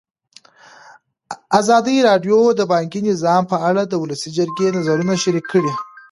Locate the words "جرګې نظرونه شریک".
4.37-5.45